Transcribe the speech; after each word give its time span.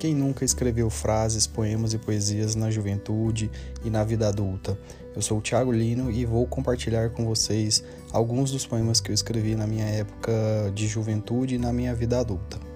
Quem 0.00 0.14
nunca 0.14 0.46
escreveu 0.46 0.88
frases, 0.88 1.46
poemas 1.46 1.92
e 1.92 1.98
poesias 1.98 2.54
na 2.54 2.70
juventude 2.70 3.50
e 3.84 3.90
na 3.90 4.02
vida 4.02 4.28
adulta? 4.28 4.78
Eu 5.14 5.20
sou 5.20 5.36
o 5.36 5.40
Thiago 5.42 5.70
Lino 5.70 6.10
e 6.10 6.24
vou 6.24 6.46
compartilhar 6.46 7.10
com 7.10 7.26
vocês 7.26 7.84
alguns 8.10 8.50
dos 8.50 8.64
poemas 8.64 8.98
que 8.98 9.10
eu 9.10 9.14
escrevi 9.14 9.54
na 9.54 9.66
minha 9.66 9.84
época 9.84 10.32
de 10.74 10.88
juventude 10.88 11.56
e 11.56 11.58
na 11.58 11.70
minha 11.70 11.94
vida 11.94 12.18
adulta. 12.18 12.69